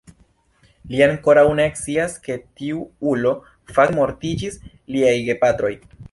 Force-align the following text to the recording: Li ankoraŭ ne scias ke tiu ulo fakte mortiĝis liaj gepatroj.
Li 0.91 1.01
ankoraŭ 1.07 1.43
ne 1.59 1.67
scias 1.81 2.15
ke 2.23 2.37
tiu 2.61 2.79
ulo 3.11 3.33
fakte 3.75 3.97
mortiĝis 3.99 4.57
liaj 4.97 5.13
gepatroj. 5.29 5.71